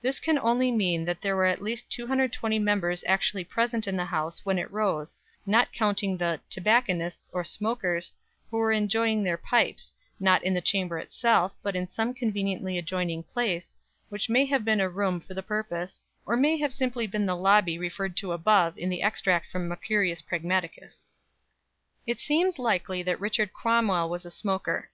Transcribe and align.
This 0.00 0.20
can 0.20 0.38
only 0.38 0.70
mean 0.70 1.04
that 1.06 1.20
there 1.20 1.34
were 1.34 1.44
at 1.44 1.60
least 1.60 1.90
220 1.90 2.56
members 2.60 3.02
actually 3.04 3.42
present 3.42 3.88
in 3.88 3.96
the 3.96 4.04
House 4.04 4.46
when 4.46 4.60
it 4.60 4.70
rose, 4.70 5.16
not 5.44 5.72
counting 5.72 6.16
the 6.16 6.40
"tobacconists" 6.48 7.30
or 7.34 7.42
smokers, 7.42 8.12
who 8.48 8.58
were 8.58 8.70
enjoying 8.70 9.24
their 9.24 9.36
pipes, 9.36 9.92
not 10.20 10.40
in 10.44 10.54
the 10.54 10.60
Chamber 10.60 10.98
itself, 10.98 11.50
but 11.64 11.74
in 11.74 11.88
some 11.88 12.14
conveniently 12.14 12.78
adjoining 12.78 13.24
place, 13.24 13.74
which 14.08 14.28
may 14.28 14.44
have 14.44 14.64
been 14.64 14.80
a 14.80 14.88
room 14.88 15.18
for 15.20 15.34
the 15.34 15.42
purpose, 15.42 16.06
or 16.26 16.36
may 16.36 16.56
simply 16.70 17.02
have 17.06 17.10
been 17.10 17.26
the 17.26 17.34
lobby 17.34 17.76
referred 17.76 18.16
to 18.18 18.30
above 18.30 18.78
in 18.78 18.88
the 18.88 19.02
extract 19.02 19.50
from 19.50 19.66
"Mercurius 19.66 20.22
Pragmaticus." 20.22 21.06
It 22.06 22.20
seems 22.20 22.60
likely 22.60 23.02
that 23.02 23.18
Richard 23.18 23.52
Cromwell 23.52 24.08
was 24.08 24.24
a 24.24 24.30
smoker. 24.30 24.90